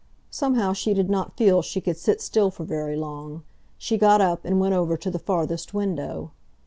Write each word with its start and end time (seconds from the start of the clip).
Somehow 0.31 0.73
she 0.73 0.95
did 0.95 1.11
not 1.11 1.37
feel 1.37 1.61
she 1.61 1.79
could 1.79 1.95
sit 1.95 2.21
still 2.21 2.49
for 2.49 2.63
very 2.63 2.95
long. 2.95 3.43
She 3.77 3.99
got 3.99 4.19
up, 4.19 4.43
and 4.45 4.59
went 4.59 4.73
over 4.73 4.97
to 4.97 5.11
the 5.11 5.19
farthest 5.19 5.75
window. 5.75 6.31